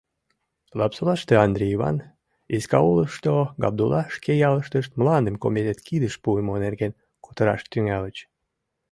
[0.79, 1.97] Лапсолаште Андри Иван,
[2.55, 6.91] Искаулышто Габдулла шке ялыштышт мландым комитет кидыш пуымо нерген
[7.23, 8.17] кутыраш тӱҥальыч.